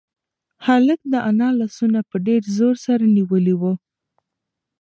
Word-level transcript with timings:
هلک 0.65 0.99
د 1.11 1.13
انا 1.29 1.49
لاسونه 1.59 1.99
په 2.09 2.15
ډېر 2.27 2.41
زور 2.57 2.75
سره 2.85 3.03
نیولي 3.17 3.55
وو. 3.57 3.73